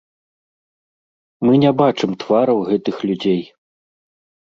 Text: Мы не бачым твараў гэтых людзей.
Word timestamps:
Мы 1.47 1.53
не 1.65 1.71
бачым 1.83 2.11
твараў 2.25 2.57
гэтых 2.73 2.95
людзей. 3.11 3.41